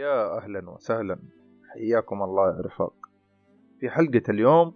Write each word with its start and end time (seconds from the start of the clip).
يا 0.00 0.36
أهلا 0.38 0.70
وسهلا. 0.70 1.18
حياكم 1.72 2.22
الله 2.22 2.46
يا 2.46 2.60
رفاق. 2.60 2.94
في 3.80 3.90
حلقة 3.90 4.22
اليوم 4.28 4.74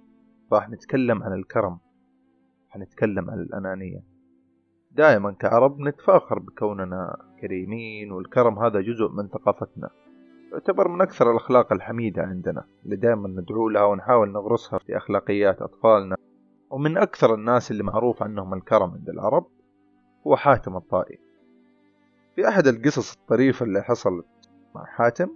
راح 0.53 0.69
نتكلم 0.71 1.23
عن 1.23 1.33
الكرم. 1.33 1.79
حنتكلم 2.69 3.31
عن 3.31 3.39
الأنانية. 3.39 4.03
دائما 4.93 5.33
كعرب 5.33 5.81
نتفاخر 5.81 6.39
بكوننا 6.39 7.17
كريمين 7.41 8.13
والكرم 8.13 8.59
هذا 8.59 8.81
جزء 8.81 9.09
من 9.09 9.29
ثقافتنا. 9.29 9.91
يعتبر 10.53 10.89
من 10.89 11.01
أكثر 11.01 11.31
الأخلاق 11.31 11.73
الحميدة 11.73 12.23
عندنا 12.23 12.65
اللي 12.85 12.97
دائما 12.97 13.29
ندعو 13.29 13.69
لها 13.69 13.85
ونحاول 13.85 14.33
نغرسها 14.33 14.79
في 14.79 14.97
أخلاقيات 14.97 15.63
أطفالنا. 15.63 16.17
ومن 16.71 16.99
أكثر 16.99 17.35
الناس 17.35 17.71
اللي 17.71 17.83
معروف 17.83 18.23
عنهم 18.23 18.55
الكرم 18.55 18.91
عند 18.91 19.09
العرب 19.09 19.47
هو 20.27 20.37
حاتم 20.37 20.77
الطائي. 20.77 21.19
في 22.37 22.49
أحد 22.49 22.67
القصص 22.67 23.17
الطريفة 23.17 23.67
اللي 23.67 23.83
حصلت 23.83 24.27
مع 24.75 24.85
حاتم 24.85 25.29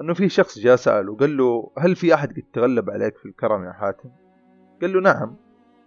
إنه 0.00 0.14
في 0.14 0.28
شخص 0.28 0.58
جاء 0.58 0.76
سأله 0.76 1.12
وقال 1.12 1.36
له 1.36 1.70
هل 1.78 1.96
في 1.96 2.14
أحد 2.14 2.28
قد 2.32 2.42
تغلب 2.52 2.90
عليك 2.90 3.16
في 3.16 3.26
الكرم 3.26 3.64
يا 3.64 3.72
حاتم؟ 3.72 4.10
قال 4.82 4.92
له 4.92 5.00
نعم 5.00 5.36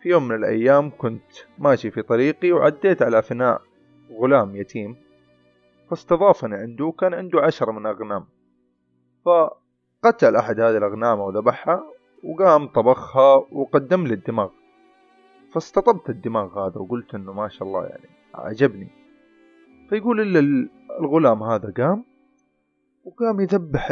في 0.02 0.10
يوم 0.10 0.28
من 0.28 0.36
الأيام 0.36 0.92
كنت 0.98 1.32
ماشي 1.60 1.92
في 1.92 2.02
طريقي 2.02 2.52
وعديت 2.52 3.02
على 3.02 3.22
فناء 3.22 3.62
غلام 4.12 4.56
يتيم 4.56 4.96
فاستضافني 5.90 6.56
عنده 6.56 6.86
وكان 6.86 7.14
عنده 7.14 7.42
عشرة 7.42 7.72
من 7.72 7.86
أغنام 7.86 8.26
فقتل 9.26 10.36
أحد 10.36 10.60
هذه 10.60 10.78
الأغنام 10.78 11.20
وذبحها 11.20 11.84
وقام 12.24 12.68
طبخها 12.68 13.36
وقدم 13.52 14.08
لي 14.08 14.14
الدماغ 14.14 14.50
فاستطبت 15.54 16.10
الدماغ 16.10 16.68
هذا 16.68 16.78
وقلت 16.78 17.16
إنه 17.16 17.34
ما 17.34 17.48
شاء 17.48 17.68
الله 17.68 17.86
يعني 17.86 18.10
عجبني 18.36 18.88
فيقول 19.90 20.22
إلا 20.22 20.70
الغلام 21.00 21.44
هذا 21.44 21.74
قام 21.78 22.06
وقام 23.08 23.40
يذبح 23.40 23.92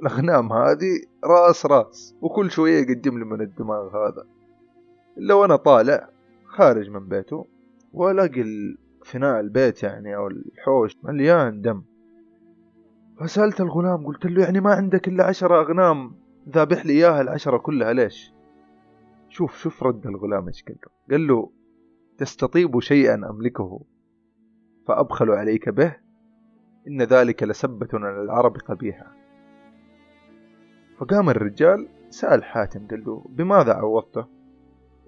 الأغنام 0.00 0.52
هذه 0.52 1.00
راس 1.24 1.66
راس 1.66 2.14
وكل 2.20 2.50
شوية 2.50 2.80
يقدم 2.80 3.18
لي 3.18 3.24
من 3.24 3.40
الدماغ 3.40 3.96
هذا. 3.96 4.26
إلا 5.18 5.34
وأنا 5.34 5.56
طالع 5.56 6.08
خارج 6.44 6.90
من 6.90 7.08
بيته 7.08 7.46
وألاقي 7.92 8.44
فناء 9.04 9.40
البيت 9.40 9.82
يعني 9.82 10.16
أو 10.16 10.28
الحوش 10.28 10.96
مليان 11.02 11.60
دم. 11.60 11.82
فسألت 13.20 13.60
الغلام 13.60 14.06
قلت 14.06 14.26
له 14.26 14.42
يعني 14.42 14.60
ما 14.60 14.74
عندك 14.74 15.08
إلا 15.08 15.24
عشرة 15.24 15.60
أغنام 15.60 16.14
ذابح 16.48 16.86
لي 16.86 16.92
إياها 16.92 17.20
العشرة 17.20 17.56
كلها 17.56 17.92
ليش؟ 17.92 18.32
شوف 19.28 19.58
شوف 19.58 19.82
رد 19.82 20.06
الغلام 20.06 20.46
إيش 20.46 20.64
قال 20.64 20.76
له. 20.82 20.90
قال 21.10 21.26
له 21.26 21.50
تستطيب 22.18 22.80
شيئا 22.80 23.14
أملكه 23.14 23.80
فأبخل 24.86 25.30
عليك 25.30 25.68
به 25.68 26.05
إن 26.86 27.02
ذلك 27.02 27.42
لسبة 27.42 27.88
على 27.92 28.22
العرب 28.22 28.56
قبيحة. 28.56 29.12
فقام 30.98 31.30
الرجال 31.30 31.88
سأل 32.10 32.44
حاتم 32.44 32.86
قال 32.86 33.04
له 33.04 33.24
بماذا 33.28 33.72
عوضته؟ 33.72 34.26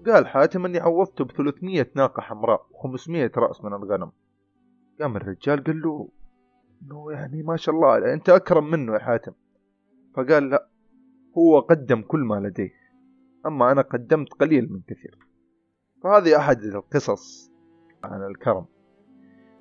قال 0.05 0.27
حاتم 0.27 0.65
أني 0.65 0.79
عوضته 0.79 1.25
بثلاثمية 1.25 1.91
ناقة 1.95 2.21
حمراء 2.21 2.65
وخمسمية 2.71 3.31
رأس 3.37 3.63
من 3.63 3.73
الغنم. 3.73 4.11
قام 5.01 5.17
الرجال 5.17 5.63
قال 5.63 5.81
له 5.81 6.09
إنه 6.81 7.11
يعني 7.11 7.43
ما 7.43 7.57
شاء 7.57 7.75
الله 7.75 8.13
أنت 8.13 8.29
أكرم 8.29 8.71
منه 8.71 8.93
يا 8.93 8.99
حاتم. 8.99 9.31
فقال 10.15 10.49
لا 10.49 10.67
هو 11.37 11.59
قدم 11.59 12.01
كل 12.01 12.19
ما 12.19 12.35
لديه 12.35 12.73
أما 13.45 13.71
أنا 13.71 13.81
قدمت 13.81 14.33
قليل 14.33 14.73
من 14.73 14.81
كثير. 14.87 15.17
فهذه 16.03 16.37
أحد 16.37 16.63
القصص 16.63 17.51
عن 18.03 18.23
الكرم. 18.23 18.65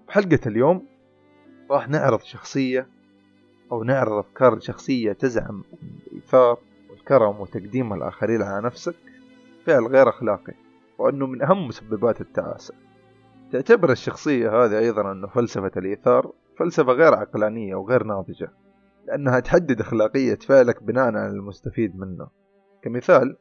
بحلقة 0.08 0.40
اليوم 0.46 0.86
راح 1.70 1.88
نعرض 1.88 2.20
شخصية 2.20 2.88
أو 3.72 3.84
نعرض 3.84 4.12
أفكار 4.12 4.60
شخصية 4.60 5.12
تزعم 5.12 5.64
الإيثار 6.06 6.58
والكرم 6.90 7.40
وتقديم 7.40 7.92
الآخرين 7.92 8.42
على 8.42 8.66
نفسك. 8.66 8.94
فعل 9.66 9.86
غير 9.86 10.08
أخلاقي 10.08 10.54
وأنه 10.98 11.26
من 11.26 11.42
أهم 11.42 11.68
مسببات 11.68 12.20
التعاسة. 12.20 12.74
تعتبر 13.52 13.92
الشخصية 13.92 14.64
هذه 14.64 14.78
أيضا 14.78 15.12
أنه 15.12 15.26
فلسفة 15.26 15.70
الإيثار 15.76 16.32
فلسفة 16.58 16.92
غير 16.92 17.14
عقلانية 17.14 17.74
وغير 17.74 18.04
ناضجة 18.04 18.50
لأنها 19.06 19.40
تحدد 19.40 19.80
أخلاقية 19.80 20.34
فعلك 20.34 20.82
بناء 20.82 21.04
على 21.04 21.28
المستفيد 21.28 21.98
منه. 21.98 22.28
كمثال 22.82 23.36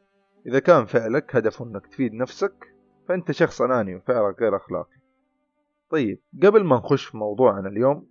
إذا 0.46 0.58
كان 0.58 0.84
فعلك 0.84 1.36
هدفه 1.36 1.64
أنك 1.64 1.86
تفيد 1.86 2.14
نفسك 2.14 2.74
فأنت 3.08 3.32
شخص 3.32 3.62
أناني 3.62 3.94
وفعلك 3.94 4.42
غير 4.42 4.56
أخلاقي. 4.56 4.98
طيب 5.90 6.20
قبل 6.42 6.64
ما 6.64 6.76
نخش 6.76 7.04
في 7.04 7.16
موضوعنا 7.16 7.68
اليوم 7.68 8.06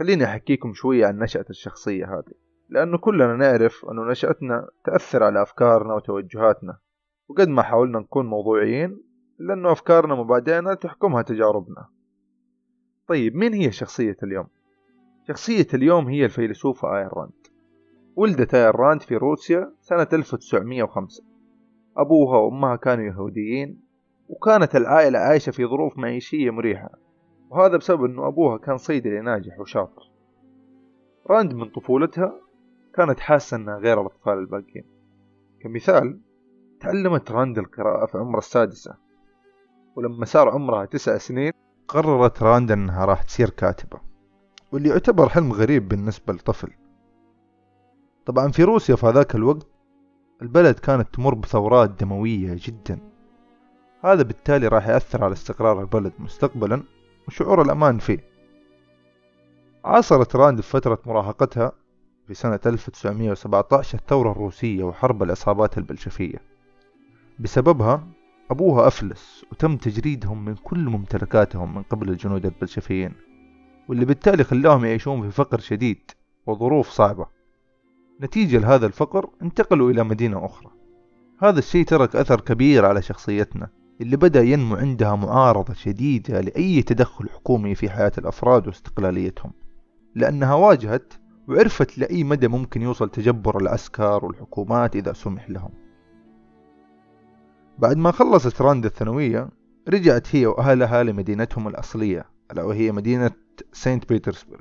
خليني 0.00 0.24
أحكيكم 0.24 0.72
شوية 0.72 1.06
عن 1.06 1.18
نشأة 1.18 1.44
الشخصية 1.50 2.04
هذه. 2.04 2.32
لأنه 2.68 2.98
كلنا 2.98 3.36
نعرف 3.36 3.86
أنه 3.90 4.04
نشأتنا 4.10 4.68
تأثر 4.84 5.22
على 5.22 5.42
أفكارنا 5.42 5.94
وتوجهاتنا. 5.94 6.78
وقد 7.28 7.48
ما 7.48 7.62
حاولنا 7.62 7.98
نكون 7.98 8.26
موضوعيين 8.26 9.00
إلا 9.40 9.54
أنه 9.54 9.72
أفكارنا 9.72 10.14
ومبادئنا 10.14 10.74
تحكمها 10.74 11.22
تجاربنا. 11.22 11.86
طيب 13.08 13.36
مين 13.36 13.54
هي 13.54 13.72
شخصية 13.72 14.16
اليوم؟ 14.22 14.46
شخصية 15.28 15.66
اليوم 15.74 16.08
هي 16.08 16.24
الفيلسوفة 16.24 16.98
آين 16.98 17.08
راند. 17.12 17.46
ولدت 18.16 18.54
آين 18.54 18.70
راند 18.70 19.02
في 19.02 19.16
روسيا 19.16 19.72
سنة 19.80 20.08
1905 20.12 21.24
أبوها 21.96 22.38
وأمها 22.38 22.76
كانوا 22.76 23.04
يهوديين 23.04 23.80
وكانت 24.28 24.76
العائلة 24.76 25.18
عايشة 25.18 25.50
في 25.50 25.66
ظروف 25.66 25.98
معيشية 25.98 26.50
مريحة. 26.50 27.09
وهذا 27.50 27.76
بسبب 27.76 28.04
أنه 28.04 28.28
أبوها 28.28 28.58
كان 28.58 28.76
صيدلي 28.76 29.20
ناجح 29.20 29.60
وشاطر. 29.60 30.10
راند 31.30 31.54
من 31.54 31.68
طفولتها 31.68 32.32
كانت 32.94 33.20
حاسة 33.20 33.56
أنها 33.56 33.78
غير 33.78 34.00
الأطفال 34.00 34.38
الباقيين. 34.38 34.84
كمثال 35.60 36.20
تعلمت 36.80 37.30
راند 37.30 37.58
القراءة 37.58 38.06
في 38.06 38.18
عمر 38.18 38.38
السادسة. 38.38 38.94
ولما 39.96 40.24
صار 40.24 40.48
عمرها 40.48 40.84
تسع 40.84 41.18
سنين 41.18 41.52
قررت 41.88 42.42
راند 42.42 42.70
أنها 42.70 43.04
راح 43.04 43.22
تصير 43.22 43.50
كاتبة. 43.50 44.00
واللي 44.72 44.88
يعتبر 44.88 45.28
حلم 45.28 45.52
غريب 45.52 45.88
بالنسبة 45.88 46.32
لطفل 46.32 46.70
طبعا 48.26 48.48
في 48.48 48.64
روسيا 48.64 48.96
في 48.96 49.06
هذاك 49.06 49.34
الوقت 49.34 49.66
البلد 50.42 50.78
كانت 50.78 51.14
تمر 51.14 51.34
بثورات 51.34 51.90
دموية 51.90 52.56
جدا. 52.58 52.98
هذا 54.04 54.22
بالتالي 54.22 54.68
راح 54.68 54.88
يأثر 54.88 55.24
على 55.24 55.32
استقرار 55.32 55.80
البلد 55.80 56.12
مستقبلا. 56.18 56.82
وشعور 57.30 57.62
الأمان 57.62 57.98
فيه. 57.98 58.24
عاصرت 59.84 60.36
راند 60.36 60.60
في 60.60 60.70
فترة 60.70 60.98
مراهقتها 61.06 61.72
في 62.26 62.34
سنة 62.34 62.60
1917 62.66 63.98
الثورة 63.98 64.32
الروسية 64.32 64.84
وحرب 64.84 65.22
العصابات 65.22 65.78
البلشفية. 65.78 66.42
بسببها 67.38 68.06
أبوها 68.50 68.86
أفلس 68.86 69.44
وتم 69.52 69.76
تجريدهم 69.76 70.44
من 70.44 70.54
كل 70.54 70.78
ممتلكاتهم 70.78 71.74
من 71.74 71.82
قبل 71.82 72.08
الجنود 72.08 72.46
البلشفيين 72.46 73.12
واللي 73.88 74.04
بالتالي 74.04 74.44
خلاهم 74.44 74.84
يعيشون 74.84 75.22
في 75.22 75.30
فقر 75.30 75.58
شديد 75.58 76.10
وظروف 76.46 76.88
صعبة. 76.88 77.26
نتيجة 78.20 78.58
لهذا 78.58 78.86
الفقر 78.86 79.30
انتقلوا 79.42 79.90
إلى 79.90 80.04
مدينة 80.04 80.44
أخرى. 80.44 80.70
هذا 81.38 81.58
الشيء 81.58 81.84
ترك 81.84 82.16
أثر 82.16 82.40
كبير 82.40 82.86
على 82.86 83.02
شخصيتنا. 83.02 83.79
اللي 84.00 84.16
بدأ 84.16 84.42
ينمو 84.42 84.76
عندها 84.76 85.14
معارضة 85.14 85.74
شديدة 85.74 86.40
لأي 86.40 86.82
تدخل 86.82 87.28
حكومي 87.28 87.74
في 87.74 87.90
حياة 87.90 88.12
الأفراد 88.18 88.66
واستقلاليتهم. 88.66 89.52
لأنها 90.14 90.54
واجهت 90.54 91.12
وعرفت 91.48 91.98
لأي 91.98 92.24
مدى 92.24 92.48
ممكن 92.48 92.82
يوصل 92.82 93.10
تجبر 93.10 93.60
العسكر 93.60 94.24
والحكومات 94.24 94.96
إذا 94.96 95.12
سمح 95.12 95.50
لهم. 95.50 95.70
بعد 97.78 97.96
ما 97.96 98.10
خلصت 98.10 98.62
راند 98.62 98.84
الثانوية 98.84 99.48
رجعت 99.88 100.36
هي 100.36 100.46
وأهلها 100.46 101.02
لمدينتهم 101.02 101.68
الأصلية 101.68 102.24
ألا 102.52 102.62
وهي 102.62 102.92
مدينة 102.92 103.30
سانت 103.72 104.08
بيترسبرغ. 104.08 104.60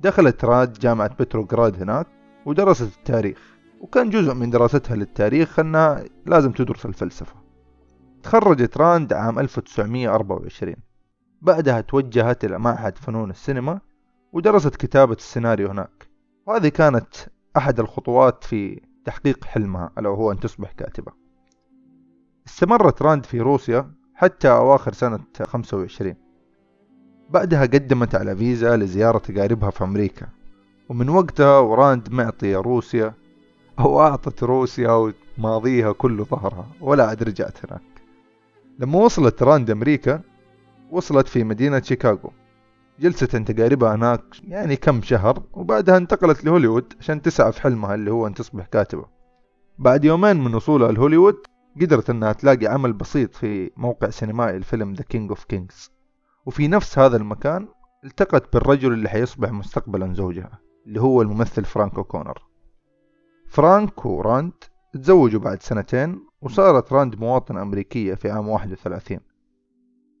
دخلت 0.00 0.44
راند 0.44 0.72
جامعة 0.72 1.14
بتروغراد 1.14 1.82
هناك 1.82 2.06
ودرست 2.46 2.98
التاريخ 2.98 3.56
وكان 3.80 4.10
جزء 4.10 4.34
من 4.34 4.50
دراستها 4.50 4.96
للتاريخ 4.96 5.58
أنها 5.58 6.04
لازم 6.26 6.52
تدرس 6.52 6.86
الفلسفة. 6.86 7.43
تخرجت 8.24 8.76
راند 8.76 9.12
عام 9.12 9.38
1924 9.38 10.74
بعدها 11.42 11.80
توجهت 11.80 12.44
إلى 12.44 12.58
معهد 12.58 12.98
فنون 12.98 13.30
السينما 13.30 13.80
ودرست 14.32 14.76
كتابة 14.76 15.14
السيناريو 15.14 15.68
هناك. 15.68 16.08
وهذه 16.46 16.68
كانت 16.68 17.14
أحد 17.56 17.80
الخطوات 17.80 18.44
في 18.44 18.80
تحقيق 19.04 19.44
حلمها 19.44 19.90
ألا 19.98 20.08
وهو 20.08 20.32
أن 20.32 20.40
تصبح 20.40 20.72
كاتبة. 20.72 21.12
استمرت 22.46 23.02
راند 23.02 23.26
في 23.26 23.40
روسيا 23.40 23.90
حتى 24.14 24.48
أواخر 24.50 24.92
سنة 24.92 25.20
25 25.42 26.14
بعدها 27.30 27.62
قدمت 27.62 28.14
على 28.14 28.36
فيزا 28.36 28.76
لزيارة 28.76 29.22
أقاربها 29.30 29.70
في 29.70 29.84
أمريكا. 29.84 30.26
ومن 30.88 31.08
وقتها 31.08 31.58
وراند 31.58 32.12
معطية 32.12 32.56
روسيا 32.56 33.14
أو 33.78 34.00
أعطت 34.00 34.42
روسيا 34.42 35.12
وماضيها 35.38 35.92
كله 35.92 36.24
ظهرها 36.24 36.66
ولا 36.80 37.06
عاد 37.06 37.22
رجعت 37.22 37.66
هناك. 37.66 37.93
لما 38.78 38.98
وصلت 38.98 39.42
راند 39.42 39.70
أمريكا 39.70 40.20
وصلت 40.90 41.28
في 41.28 41.44
مدينة 41.44 41.80
شيكاغو. 41.80 42.32
جلست 43.00 43.34
عند 43.34 43.54
أقاربها 43.54 43.94
هناك 43.94 44.24
يعني 44.48 44.76
كم 44.76 45.02
شهر 45.02 45.42
وبعدها 45.52 45.96
انتقلت 45.96 46.44
لهوليوود 46.44 46.92
عشان 47.00 47.22
تسعى 47.22 47.52
في 47.52 47.62
حلمها 47.62 47.94
اللي 47.94 48.10
هو 48.10 48.26
أن 48.26 48.34
تصبح 48.34 48.66
كاتبة. 48.66 49.06
بعد 49.78 50.04
يومين 50.04 50.44
من 50.44 50.54
وصولها 50.54 50.92
لهوليوود 50.92 51.36
قدرت 51.80 52.10
أنها 52.10 52.32
تلاقي 52.32 52.66
عمل 52.66 52.92
بسيط 52.92 53.34
في 53.34 53.70
موقع 53.76 54.10
سينمائي 54.10 54.56
لفيلم 54.56 54.92
The 54.92 55.02
King 55.02 55.30
of 55.30 55.44
Kings 55.44 55.90
وفي 56.46 56.68
نفس 56.68 56.98
هذا 56.98 57.16
المكان 57.16 57.68
التقت 58.04 58.52
بالرجل 58.52 58.92
اللي 58.92 59.08
حيصبح 59.08 59.52
مستقبلا 59.52 60.14
زوجها 60.14 60.58
اللي 60.86 61.00
هو 61.00 61.22
الممثل 61.22 61.64
فرانك 61.64 62.04
أوكونر. 62.04 62.42
فرانك 63.48 64.06
وراند 64.06 64.52
تزوجوا 64.98 65.40
بعد 65.40 65.62
سنتين 65.62 66.20
وصارت 66.42 66.92
راند 66.92 67.20
مواطنة 67.20 67.62
أمريكية 67.62 68.14
في 68.14 68.30
عام 68.30 68.48
31 68.48 69.18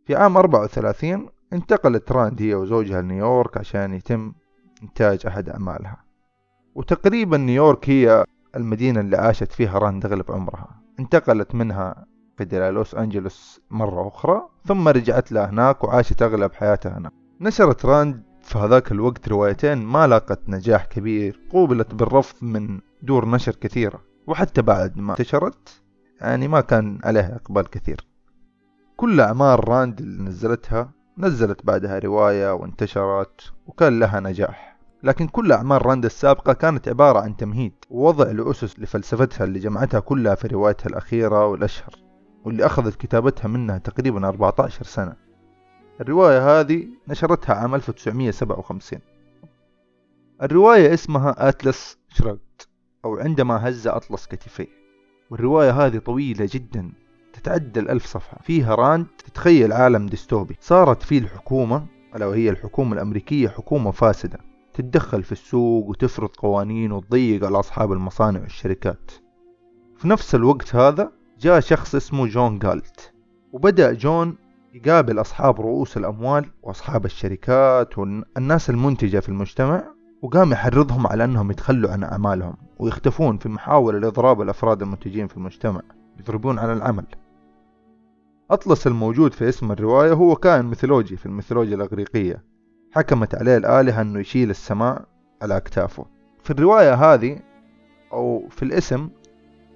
في 0.06 0.14
عام 0.14 0.36
34 0.36 1.28
انتقلت 1.52 2.12
راند 2.12 2.42
هي 2.42 2.54
وزوجها 2.54 3.02
لنيويورك 3.02 3.56
عشان 3.56 3.94
يتم 3.94 4.32
إنتاج 4.82 5.26
أحد 5.26 5.48
أعمالها. 5.48 6.04
وتقريبا 6.74 7.36
نيويورك 7.36 7.90
هي 7.90 8.24
المدينة 8.56 9.00
اللي 9.00 9.16
عاشت 9.16 9.52
فيها 9.52 9.78
راند 9.78 10.06
أغلب 10.06 10.32
عمرها. 10.32 10.80
انتقلت 11.00 11.54
منها 11.54 12.06
إلى 12.40 12.70
لوس 12.70 12.94
أنجلوس 12.94 13.60
مرة 13.70 14.08
أخرى 14.08 14.48
ثم 14.64 14.88
رجعت 14.88 15.32
لها 15.32 15.50
هناك 15.50 15.84
وعاشت 15.84 16.22
أغلب 16.22 16.52
حياتها 16.52 16.98
هناك. 16.98 17.12
نشرت 17.40 17.86
راند 17.86 18.22
في 18.42 18.58
هذاك 18.58 18.92
الوقت 18.92 19.28
روايتين 19.28 19.78
ما 19.78 20.06
لاقت 20.06 20.40
نجاح 20.48 20.84
كبير 20.84 21.40
قوبلت 21.50 21.94
بالرفض 21.94 22.44
من 22.44 22.80
دور 23.02 23.28
نشر 23.28 23.54
كثيرة. 23.54 24.13
وحتى 24.26 24.62
بعد 24.62 24.98
ما 24.98 25.12
انتشرت 25.12 25.82
يعني 26.20 26.48
ما 26.48 26.60
كان 26.60 26.98
عليها 27.04 27.36
إقبال 27.36 27.70
كثير. 27.70 28.06
كل 28.96 29.20
أعمال 29.20 29.68
راند 29.68 30.00
اللي 30.00 30.22
نزلتها 30.22 30.90
نزلت 31.18 31.66
بعدها 31.66 31.98
رواية 31.98 32.54
وانتشرت 32.54 33.52
وكان 33.66 33.98
لها 33.98 34.20
نجاح. 34.20 34.76
لكن 35.02 35.28
كل 35.28 35.52
أعمال 35.52 35.86
راند 35.86 36.04
السابقة 36.04 36.52
كانت 36.52 36.88
عبارة 36.88 37.20
عن 37.20 37.36
تمهيد 37.36 37.72
ووضع 37.90 38.30
لأسس 38.30 38.80
لفلسفتها 38.80 39.44
اللي 39.44 39.58
جمعتها 39.58 40.00
كلها 40.00 40.34
في 40.34 40.48
روايتها 40.48 40.88
الأخيرة 40.88 41.46
والأشهر 41.46 41.94
واللي 42.44 42.66
أخذت 42.66 42.96
كتابتها 42.96 43.48
منها 43.48 43.78
تقريبا 43.78 44.28
14 44.28 44.84
سنة. 44.84 45.16
الرواية 46.00 46.60
هذه 46.60 46.88
نشرتها 47.08 47.54
عام 47.54 47.74
1957 47.74 49.00
الرواية 50.42 50.94
اسمها 50.94 51.48
Atlas 51.48 51.98
Shrugged 52.08 52.43
أو 53.04 53.16
عندما 53.16 53.68
هز 53.68 53.86
أطلس 53.86 54.26
كتفيه. 54.26 54.68
والرواية 55.30 55.70
هذه 55.70 55.98
طويلة 55.98 56.48
جدا 56.52 56.92
تتعدى 57.32 57.80
الألف 57.80 58.06
صفحة. 58.06 58.38
فيها 58.42 58.74
راند 58.74 59.06
تتخيل 59.18 59.72
عالم 59.72 60.06
ديستوبي. 60.06 60.56
صارت 60.60 61.02
فيه 61.02 61.18
الحكومة 61.18 61.86
ألا 62.16 62.26
وهي 62.26 62.50
الحكومة 62.50 62.92
الأمريكية 62.92 63.48
حكومة 63.48 63.90
فاسدة. 63.90 64.38
تتدخل 64.74 65.22
في 65.22 65.32
السوق 65.32 65.88
وتفرض 65.88 66.28
قوانين 66.28 66.92
وتضيق 66.92 67.44
على 67.44 67.58
أصحاب 67.58 67.92
المصانع 67.92 68.40
والشركات. 68.40 69.10
في 69.96 70.08
نفس 70.08 70.34
الوقت 70.34 70.74
هذا 70.74 71.12
جاء 71.40 71.60
شخص 71.60 71.94
اسمه 71.94 72.26
جون 72.26 72.58
جالت 72.58 73.12
وبدأ 73.52 73.92
جون 73.92 74.36
يقابل 74.74 75.20
أصحاب 75.20 75.60
رؤوس 75.60 75.96
الأموال 75.96 76.50
وأصحاب 76.62 77.04
الشركات 77.04 77.98
والناس 77.98 78.70
المنتجة 78.70 79.20
في 79.20 79.28
المجتمع. 79.28 79.93
وقام 80.24 80.52
يحرضهم 80.52 81.06
على 81.06 81.24
أنهم 81.24 81.50
يتخلوا 81.50 81.90
عن 81.90 82.04
أعمالهم 82.04 82.54
ويختفون 82.78 83.38
في 83.38 83.48
محاولة 83.48 83.98
لإضراب 83.98 84.42
الأفراد 84.42 84.82
المنتجين 84.82 85.26
في 85.26 85.36
المجتمع 85.36 85.80
يضربون 86.20 86.58
على 86.58 86.72
العمل. 86.72 87.04
أطلس 88.50 88.86
الموجود 88.86 89.32
في 89.32 89.48
اسم 89.48 89.72
الرواية 89.72 90.12
هو 90.12 90.36
كائن 90.36 90.64
ميثولوجي 90.64 91.16
في 91.16 91.26
الميثولوجيا 91.26 91.76
الإغريقية. 91.76 92.44
حكمت 92.92 93.34
عليه 93.34 93.56
الآلهة 93.56 94.00
أنه 94.00 94.20
يشيل 94.20 94.50
السماء 94.50 95.04
على 95.42 95.56
أكتافه. 95.56 96.06
في 96.42 96.50
الرواية 96.50 96.94
هذه 96.94 97.40
أو 98.12 98.48
في 98.50 98.62
الاسم 98.62 99.08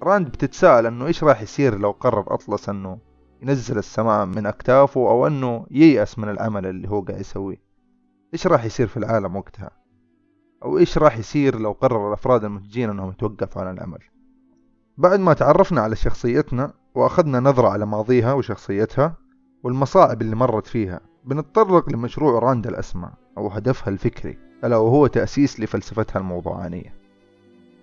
راند 0.03 0.27
بتتساءل 0.27 0.85
أنه 0.85 1.05
إيش 1.05 1.23
راح 1.23 1.41
يصير 1.41 1.79
لو 1.79 1.91
قرر 1.91 2.33
أطلس 2.33 2.69
أنه 2.69 2.97
ينزل 3.41 3.77
السماء 3.77 4.25
من 4.25 4.45
أكتافه 4.45 5.09
أو 5.09 5.27
أنه 5.27 5.65
ييأس 5.71 6.19
من 6.19 6.29
العمل 6.29 6.65
اللي 6.65 6.89
هو 6.89 7.01
قاعد 7.01 7.19
يسويه. 7.19 7.61
إيش 8.33 8.47
راح 8.47 8.65
يصير 8.65 8.87
في 8.87 8.97
العالم 8.97 9.35
وقتها؟ 9.35 9.78
أو 10.63 10.77
إيش 10.77 10.97
راح 10.97 11.17
يصير 11.17 11.59
لو 11.59 11.71
قرر 11.71 12.07
الأفراد 12.07 12.43
المنتجين 12.43 12.89
أنهم 12.89 13.09
يتوقفوا 13.09 13.61
عن 13.61 13.73
العمل؟ 13.73 13.99
بعد 14.97 15.19
ما 15.19 15.33
تعرفنا 15.33 15.81
على 15.81 15.95
شخصيتنا 15.95 16.73
وأخذنا 16.95 17.39
نظرة 17.39 17.67
على 17.67 17.85
ماضيها 17.85 18.33
وشخصيتها 18.33 19.15
والمصاعب 19.63 20.21
اللي 20.21 20.35
مرت 20.35 20.67
فيها 20.67 20.99
بنتطرق 21.25 21.89
لمشروع 21.89 22.39
راند 22.39 22.67
الأسمى 22.67 23.09
أو 23.37 23.47
هدفها 23.47 23.89
الفكري 23.93 24.37
ألا 24.63 24.77
وهو 24.77 25.07
تأسيس 25.07 25.59
لفلسفتها 25.59 26.19
الموضوعانية. 26.19 26.93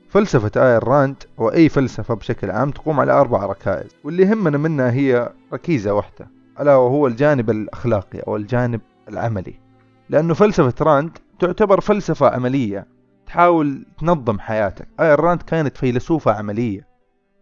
فلسفة 0.08 0.50
آير 0.56 0.84
راند 0.84 1.16
أو 1.38 1.52
أي 1.52 1.68
فلسفة 1.68 2.14
بشكل 2.14 2.50
عام 2.50 2.70
تقوم 2.70 3.00
على 3.00 3.12
أربع 3.12 3.46
ركائز 3.46 3.90
واللي 4.04 4.22
يهمنا 4.22 4.58
منها 4.58 4.90
هي 4.90 5.32
ركيزة 5.52 5.94
واحدة 5.94 6.28
ألا 6.60 6.76
وهو 6.76 7.06
الجانب 7.06 7.50
الأخلاقي 7.50 8.18
أو 8.18 8.36
الجانب 8.36 8.80
العملي. 9.08 9.65
لأنه 10.08 10.34
فلسفة 10.34 10.84
راند 10.84 11.18
تعتبر 11.38 11.80
فلسفة 11.80 12.28
عملية. 12.28 12.86
تحاول 13.26 13.86
تنظم 13.98 14.38
حياتك. 14.38 14.88
آير 15.00 15.20
راند 15.20 15.42
كانت 15.42 15.76
فيلسوفة 15.76 16.32
عملية. 16.32 16.88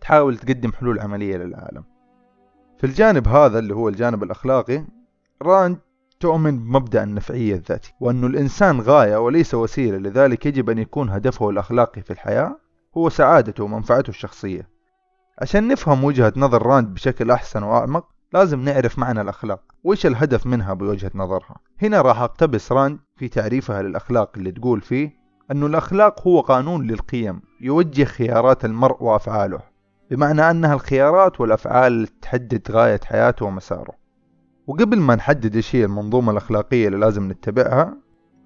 تحاول 0.01 0.37
تقدم 0.37 0.73
حلول 0.73 1.01
عملية 1.01 1.37
للعالم. 1.37 1.85
في 2.79 2.85
الجانب 2.85 3.29
هذا 3.29 3.59
اللي 3.59 3.75
هو 3.75 3.89
الجانب 3.89 4.23
الأخلاقي 4.23 4.85
راند 5.43 5.79
تؤمن 6.21 6.59
بمبدأ 6.59 7.03
النفعية 7.03 7.55
الذاتي 7.55 7.93
وأن 8.01 8.25
الإنسان 8.25 8.81
غاية 8.81 9.17
وليس 9.17 9.55
وسيلة. 9.55 9.99
لذلك 9.99 10.47
يجب 10.47 10.71
أن 10.71 10.79
يكون 10.79 11.11
هدفه 11.11 11.51
الأخلاقي 11.51 12.03
في 12.03 12.11
الحياة 12.11 12.57
هو 12.97 13.09
سعادته 13.09 13.65
ومنفعته 13.65 14.11
الشخصية. 14.11 14.69
عشان 15.39 15.69
نفهم 15.69 16.05
وجهة 16.05 16.33
نظر 16.37 16.67
راند 16.67 16.95
بشكل 16.95 17.31
أحسن 17.31 17.63
وأعمق 17.63 18.14
لازم 18.35 18.61
نعرف 18.61 18.99
معنى 18.99 19.21
الأخلاق. 19.21 19.61
وإيش 19.85 20.07
الهدف 20.07 20.47
منها 20.47 20.75
بوجهة 20.75 21.11
نظرها؟ 21.15 21.57
هنا 21.83 22.03
راح 22.03 22.21
أقتبس 22.21 22.73
راند 22.73 22.99
في 23.17 23.29
تعريفها 23.29 23.83
للأخلاق 23.83 24.31
اللي 24.37 24.53
تقول 24.53 24.81
فيه 24.81 25.11
أن 25.51 25.63
الأخلاق 25.63 26.29
هو 26.29 26.41
قانون 26.41 26.87
للقيم 26.87 27.41
يوجه 27.61 28.05
خيارات 28.05 28.65
المرء 28.65 29.03
وأفعاله 29.03 29.61
بمعنى 30.11 30.51
أنها 30.51 30.75
الخيارات 30.75 31.41
والأفعال 31.41 32.21
تحدد 32.21 32.71
غاية 32.71 33.01
حياته 33.05 33.47
ومساره. 33.47 33.93
وقبل 34.67 34.99
ما 34.99 35.15
نحدد 35.15 35.57
إيش 35.57 35.77
هي 35.77 35.85
المنظومة 35.85 36.33
الأخلاقية 36.33 36.87
اللي 36.87 36.99
لازم 36.99 37.31
نتبعها 37.31 37.97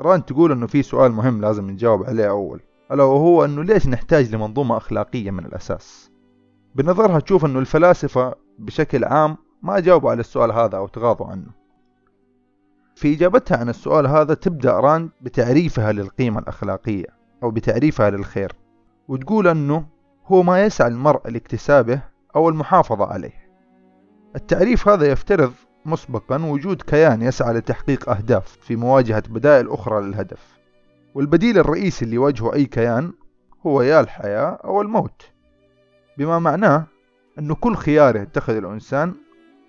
راند 0.00 0.24
تقول 0.24 0.52
إنه 0.52 0.66
في 0.66 0.82
سؤال 0.82 1.12
مهم 1.12 1.40
لازم 1.40 1.70
نجاوب 1.70 2.04
عليه 2.04 2.28
أول 2.28 2.60
ألا 2.92 3.04
وهو 3.04 3.44
إنه 3.44 3.64
ليش 3.64 3.86
نحتاج 3.86 4.34
لمنظومة 4.34 4.76
أخلاقية 4.76 5.30
من 5.30 5.46
الأساس؟ 5.46 6.10
بنظرها 6.74 7.20
تشوف 7.20 7.44
إنه 7.44 7.58
الفلاسفة 7.58 8.34
بشكل 8.58 9.04
عام 9.04 9.36
ما 9.62 9.80
جاوبوا 9.80 10.10
على 10.10 10.20
السؤال 10.20 10.52
هذا 10.52 10.76
أو 10.76 10.86
تغاضوا 10.86 11.26
عنه. 11.26 11.46
في 12.94 13.14
إجابتها 13.14 13.56
عن 13.56 13.68
السؤال 13.68 14.06
هذا 14.06 14.34
تبدأ 14.34 14.72
ران 14.72 15.10
بتعريفها 15.20 15.92
للقيمة 15.92 16.38
الأخلاقية 16.40 17.06
أو 17.42 17.50
بتعريفها 17.50 18.10
للخير 18.10 18.52
وتقول 19.08 19.48
أنه 19.48 19.86
هو 20.26 20.42
ما 20.42 20.62
يسعى 20.62 20.88
المرء 20.88 21.30
لاكتسابه 21.30 22.00
أو 22.36 22.48
المحافظة 22.48 23.06
عليه. 23.06 23.48
التعريف 24.36 24.88
هذا 24.88 25.06
يفترض 25.06 25.52
مسبقا 25.86 26.44
وجود 26.44 26.82
كيان 26.82 27.22
يسعى 27.22 27.54
لتحقيق 27.54 28.10
أهداف 28.10 28.58
في 28.60 28.76
مواجهة 28.76 29.22
بدائل 29.28 29.70
أخرى 29.70 30.06
للهدف 30.06 30.58
والبديل 31.14 31.58
الرئيسي 31.58 32.04
اللي 32.04 32.14
يواجهه 32.14 32.54
أي 32.54 32.64
كيان 32.66 33.12
هو 33.66 33.82
يا 33.82 34.00
الحياة 34.00 34.58
أو 34.64 34.82
الموت. 34.82 35.22
بما 36.18 36.38
معناه 36.38 36.84
أنه 37.38 37.54
كل 37.54 37.74
خيار 37.74 38.16
يتخذ 38.16 38.56
الإنسان 38.56 39.14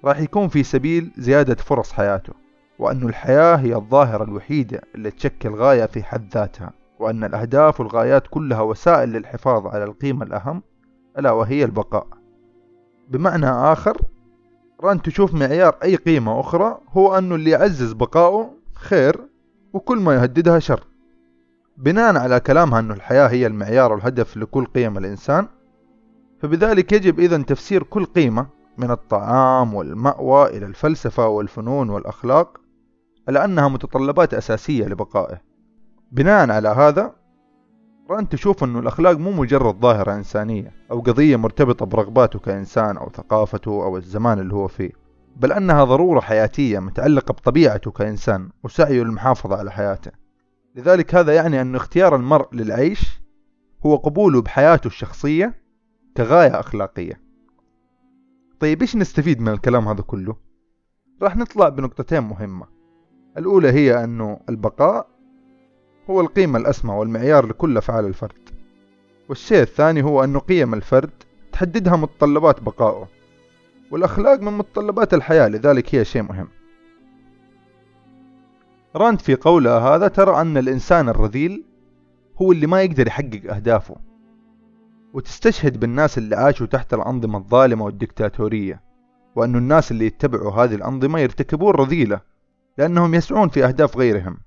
راح 0.04 0.20
يكون 0.20 0.48
في 0.48 0.64
سبيل 0.64 1.12
زيادة 1.18 1.56
فرص 1.56 1.92
حياته 1.92 2.34
وأن 2.80 3.10
الحياة 3.10 3.56
هي 3.56 3.76
الظاهرة 3.76 4.24
الوحيدة 4.24 4.82
اللي 4.96 5.12
تشكل 5.12 5.50
غاية 5.50 5.86
في 5.86 6.04
حد 6.04 6.34
ذاتها 6.34 6.74
وأن 7.00 7.24
الأهداف 7.24 7.80
والغايات 7.80 8.28
كلها 8.28 8.62
وسائل 8.62 9.10
للحفاظ 9.10 9.68
على 9.68 9.84
القيمة 9.84 10.26
الأهم 10.26 10.64
ألا 11.20 11.32
وهي 11.32 11.64
البقاء. 11.64 12.08
بمعنى 13.10 13.50
آخر 13.50 13.98
ران 14.82 15.02
تشوف 15.02 15.34
معيار 15.34 15.76
أي 15.84 15.96
قيمة 15.96 16.40
أخرى 16.40 16.78
هو 16.90 17.18
أنه 17.18 17.36
اللي 17.36 17.50
يعزز 17.50 17.94
بقاؤه 17.94 18.54
خير 18.74 19.20
وكل 19.74 20.00
ما 20.00 20.16
يهددها 20.16 20.60
شر. 20.60 20.84
بناء 21.78 22.18
على 22.18 22.40
كلامها 22.40 22.80
أنه 22.80 22.94
الحياة 22.94 23.28
هي 23.28 23.48
المعيار 23.48 23.92
والهدف 23.94 24.38
لكل 24.38 24.66
قيم 24.66 24.98
الإنسان 24.98 25.48
فبذلك 26.42 26.92
يجب 26.92 27.20
إذا 27.20 27.38
تفسير 27.38 27.84
كل 27.84 28.06
قيمة 28.06 28.59
من 28.80 28.92
الطعام 28.92 29.74
والمأوى 29.74 30.58
إلى 30.58 30.66
الفلسفة 30.66 31.28
والفنون 31.28 31.90
والأخلاق 31.90 32.58
على 33.28 33.46
أنها 33.46 33.68
متطلبات 33.68 34.34
أساسية 34.34 34.86
لبقائه. 34.86 35.42
بناء 36.12 36.52
على 36.52 36.70
هذا 36.70 37.16
ران 38.10 38.30
تشوف 38.30 38.64
أنه 38.64 38.80
الأخلاق 38.80 39.18
مو 39.18 39.32
مجرد 39.32 39.80
ظاهرة 39.80 40.16
إنسانية 40.16 40.72
أو 40.92 41.00
قضية 41.00 41.36
مرتبطة 41.36 41.86
برغباته 41.86 42.40
كإنسان 42.40 42.98
أو 42.98 43.10
ثقافته 43.10 43.72
أو 43.72 43.98
الزمان 43.98 44.40
اللي 44.40 44.54
هو 44.54 44.68
فيه 44.68 44.92
بل 45.36 45.52
أنها 45.52 45.84
ضرورة 45.84 46.20
حياتية 46.20 46.80
متعلقة 46.80 47.32
بطبيعته 47.32 47.92
كإنسان 47.92 48.50
وسعيه 48.64 49.04
للمحافظة 49.04 49.56
على 49.56 49.72
حياته. 49.72 50.12
لذلك 50.76 51.16
هذا 51.16 51.36
يعني 51.36 51.62
أن 51.62 51.76
اختيار 51.76 52.16
المرء 52.16 52.56
للعيش 52.56 53.22
هو 53.86 53.96
قبوله 53.96 54.42
بحياته 54.42 54.88
الشخصية 54.88 55.56
كغاية 56.18 56.60
أخلاقية. 56.60 57.29
طيب 58.60 58.82
إيش 58.82 58.96
نستفيد 58.96 59.42
من 59.42 59.48
الكلام 59.48 59.88
هذا 59.88 60.02
كله؟ 60.02 60.36
راح 61.22 61.38
نطلع 61.38 61.70
بنقطتين 61.70 62.24
مهمة. 62.24 62.66
الأولى 63.38 63.72
هي 63.72 64.04
أنه 64.04 64.40
البقاء 64.50 65.08
هو 66.10 66.22
القيمة 66.22 66.60
الأسمى 66.60 66.94
والمعيار 66.94 67.46
لكل 67.46 67.78
أفعال 67.78 68.06
الفرد. 68.06 68.50
والشيء 69.30 69.62
الثاني 69.62 70.04
هو 70.04 70.24
أن 70.24 70.40
قيم 70.40 70.74
الفرد 70.74 71.10
تحددها 71.52 71.96
متطلبات 71.96 72.62
بقائه. 72.62 73.08
والأخلاق 73.92 74.40
من 74.40 74.58
متطلبات 74.58 75.14
الحياة 75.14 75.48
لذلك 75.48 75.96
هي 75.96 76.06
شيء 76.06 76.22
مهم. 76.22 76.48
راند 78.96 79.20
في 79.20 79.36
قولها 79.36 79.80
هذا 79.80 80.08
ترى 80.08 80.42
أن 80.42 80.58
الإنسان 80.58 81.10
الرذيل 81.10 81.64
هو 82.42 82.52
اللي 82.52 82.68
ما 82.68 82.82
يقدر 82.82 83.08
يحقق 83.08 83.54
أهدافه. 83.54 84.09
وتستشهد 85.14 85.80
بالناس 85.80 86.18
اللي 86.18 86.36
عاشوا 86.36 86.68
تحت 86.68 86.94
الأنظمة 86.94 87.38
الظالمة 87.38 87.86
والدكتاتورية 87.86 88.82
وأن 89.36 89.56
الناس 89.56 89.92
اللي 89.92 90.06
يتبعوا 90.06 90.52
هذه 90.52 90.76
الأنظمة 90.76 91.20
يرتكبون 91.20 91.72
رذيلة 91.72 92.22
لأنهم 92.78 93.14
يسعون 93.14 93.50
في 93.50 93.66
أهداف 93.66 93.98
غيرهم. 93.98 94.38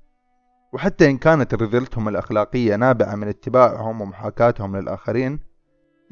وحتى 0.73 1.11
إن 1.11 1.19
كانت 1.19 1.55
رذيلتهم 1.55 2.09
الأخلاقية 2.09 2.77
نابعة 2.77 3.15
من 3.15 3.29
اتباعهم 3.29 4.01
ومحاكاتهم 4.01 4.77
للآخرين 4.77 5.41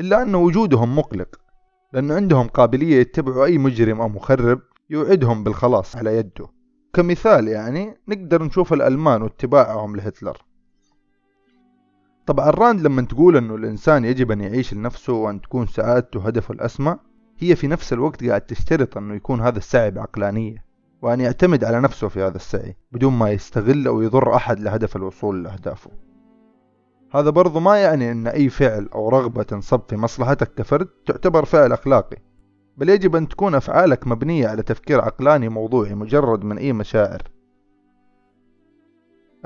إلا 0.01 0.23
أن 0.23 0.35
وجودهم 0.35 0.99
مقلق 0.99 1.41
لأن 1.93 2.11
عندهم 2.11 2.49
قابلية 2.49 3.01
يتبعوا 3.01 3.45
أي 3.45 3.59
مجرم 3.59 4.01
أو 4.01 4.09
مخرب 4.09 4.61
يوعدهم 4.91 5.45
بالخلاص 5.45 5.97
على 5.97 6.17
يده. 6.17 6.47
كمثال 6.93 7.49
يعني 7.49 7.95
نقدر 8.09 8.43
نشوف 8.43 8.73
الألمان 8.73 9.23
واتباعهم 9.23 9.97
لهتلر. 9.97 10.37
طبعا 12.31 12.51
راند 12.51 12.81
لما 12.81 13.03
تقول 13.03 13.37
أنه 13.37 13.55
الإنسان 13.55 14.05
يجب 14.05 14.31
أن 14.31 14.41
يعيش 14.41 14.75
لنفسه 14.75 15.13
وأن 15.13 15.41
تكون 15.41 15.67
سعادته 15.67 16.27
هدفه 16.27 16.55
الأسمى 16.55 16.97
هي 17.39 17.57
في 17.57 17.67
نفس 17.67 17.93
الوقت 17.93 18.25
قاعد 18.25 18.41
تشترط 18.41 18.97
أنه 18.97 19.15
يكون 19.15 19.41
هذا 19.41 19.59
السعي 19.59 19.91
بعقلانية 19.91 20.65
وأن 21.03 21.21
يعتمد 21.21 21.65
على 21.65 21.81
نفسه 21.81 22.09
في 22.09 22.23
هذا 22.23 22.37
السعي 22.37 22.77
بدون 22.93 23.13
ما 23.13 23.31
يستغل 23.31 23.87
أو 23.87 24.03
يضر 24.03 24.35
أحد 24.35 24.61
لهدف 24.61 24.97
الوصول 24.97 25.45
لأهدافه. 25.45 25.91
هذا 27.15 27.31
برضو 27.31 27.61
ما 27.61 27.77
يعني 27.77 28.13
أن 28.13 28.27
أي 28.27 28.49
فعل 28.49 28.89
أو 28.95 29.09
رغبة 29.09 29.43
تنصب 29.43 29.81
في 29.89 29.97
مصلحتك 29.97 30.55
كفرد 30.55 30.89
تعتبر 31.07 31.45
فعل 31.45 31.73
أخلاقي 31.73 32.17
بل 32.77 32.89
يجب 32.89 33.17
أن 33.17 33.29
تكون 33.29 33.55
أفعالك 33.55 34.07
مبنية 34.07 34.49
على 34.49 34.63
تفكير 34.63 35.01
عقلاني 35.01 35.49
موضوعي 35.49 35.95
مجرد 35.95 36.45
من 36.45 36.59
أي 36.59 36.73
مشاعر. 36.73 37.23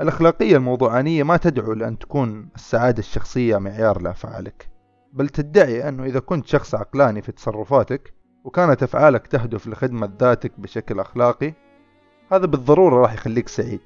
الأخلاقية 0.01 0.57
الموضوعانية 0.57 1.23
ما 1.23 1.37
تدعو 1.37 1.73
لأن 1.73 1.99
تكون 1.99 2.49
السعادة 2.55 2.99
الشخصية 2.99 3.57
معيار 3.57 4.01
لأفعالك 4.01 4.69
بل 5.13 5.29
تدعي 5.29 5.89
أنه 5.89 6.03
إذا 6.03 6.19
كنت 6.19 6.45
شخص 6.45 6.75
عقلاني 6.75 7.21
في 7.21 7.31
تصرفاتك 7.31 8.13
وكانت 8.43 8.83
أفعالك 8.83 9.27
تهدف 9.27 9.67
لخدمة 9.67 10.13
ذاتك 10.19 10.59
بشكل 10.59 10.99
أخلاقي 10.99 11.53
هذا 12.31 12.45
بالضرورة 12.45 13.01
راح 13.01 13.13
يخليك 13.13 13.47
سعيد. 13.47 13.79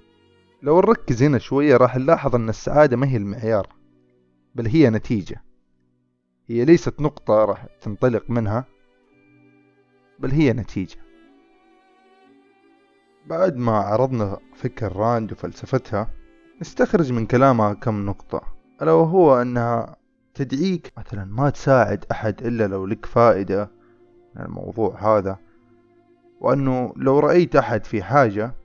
لو 0.61 0.79
نركز 0.79 1.23
هنا 1.23 1.37
شوية 1.37 1.77
راح 1.77 1.97
نلاحظ 1.97 2.35
أن 2.35 2.49
السعادة 2.49 2.97
ما 2.97 3.07
هي 3.07 3.17
المعيار 3.17 3.67
بل 4.55 4.67
هي 4.67 4.89
نتيجة. 4.89 5.43
هي 6.47 6.65
ليست 6.65 7.01
نقطة 7.01 7.45
راح 7.45 7.65
تنطلق 7.81 8.29
منها 8.29 8.65
بل 10.19 10.31
هي 10.31 10.53
نتيجة. 10.53 10.97
بعد 13.29 13.57
ما 13.57 13.71
عرضنا 13.71 14.37
فكر 14.55 14.95
راند 14.95 15.31
وفلسفتها 15.31 16.11
نستخرج 16.61 17.13
من 17.13 17.25
كلامها 17.25 17.73
كم 17.73 18.05
نقطة. 18.05 18.41
ألا 18.81 18.91
وهو 18.91 19.41
أنها 19.41 19.95
تدعيك 20.33 20.93
مثلا 20.97 21.25
ما 21.25 21.49
تساعد 21.49 22.05
أحد 22.11 22.41
إلا 22.41 22.67
لو 22.67 22.85
لك 22.85 23.05
فائدة 23.05 23.71
من 24.35 24.41
الموضوع 24.41 25.17
هذا 25.17 25.37
وأنه 26.39 26.93
لو 26.95 27.19
رأيت 27.19 27.55
أحد 27.55 27.85
في 27.85 28.03
حاجة 28.03 28.55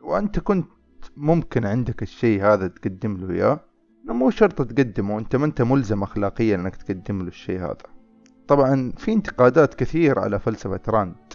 وأنت 0.00 0.38
كنت 0.38 0.68
ممكن 1.16 1.66
عندك 1.66 2.02
الشيء 2.02 2.42
هذا 2.42 2.66
تقدم 2.68 3.16
له 3.16 3.34
إياه 3.34 3.60
مو 4.04 4.30
شرط 4.30 4.62
تقدمه 4.62 5.18
أنت 5.18 5.36
ما 5.36 5.46
أنت 5.46 5.62
ملزم 5.62 6.02
أخلاقيا 6.02 6.54
أنك 6.54 6.76
تقدم 6.76 7.22
له 7.22 7.28
الشيء 7.28 7.60
هذا. 7.60 7.76
طبعا 8.48 8.92
في 8.96 9.12
انتقادات 9.12 9.74
كثير 9.74 10.18
على 10.18 10.38
فلسفة 10.38 10.80
راند. 10.88 11.29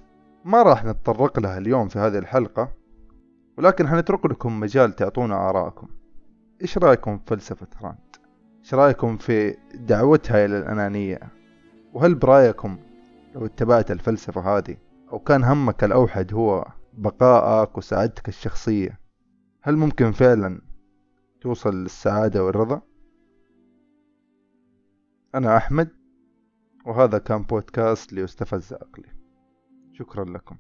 ما 0.46 0.64
راح 0.64 0.86
نتطرق 0.86 1.40
لها 1.40 1.58
اليوم 1.58 1.88
في 1.88 2.00
هذه 2.00 2.18
الحلقة 2.18 2.72
ولكن 3.58 3.88
حنترك 3.88 4.26
لكم 4.26 4.60
مجال 4.60 4.94
تعطونا 4.94 5.50
آراءكم 5.50 5.88
إيش 6.62 6.78
رأيكم 6.78 7.18
في 7.18 7.24
فلسفة 7.28 7.68
راند؟ 7.82 8.16
إيش 8.60 8.74
رأيكم 8.74 9.18
في 9.18 9.58
دعوتها 9.74 10.46
إلى 10.46 10.58
الأنانية؟ 10.58 11.20
وهل 11.94 12.16
برأيكم 12.16 12.78
لو 13.36 13.46
اتبعت 13.46 13.92
الفلسفة 13.92 14.58
هذه 14.58 14.78
أو 15.12 15.20
كان 15.20 15.44
همك 15.44 15.84
الأوحد 15.84 16.34
هو 16.34 16.68
بقائك 16.94 17.78
وسعادتك 17.78 18.28
الشخصية 18.28 19.00
هل 19.62 19.78
ممكن 19.78 20.12
فعلا 20.12 20.62
توصل 21.42 21.84
للسعادة 21.84 22.44
والرضا؟ 22.44 22.82
أنا 25.36 25.58
أحمد 25.58 25.90
وهذا 26.86 27.18
كان 27.18 27.44
بودكاست 27.44 28.14
ليستفز 28.14 28.74
عقلي 28.74 29.15
شكرا 29.98 30.26
لكم. 30.26 30.58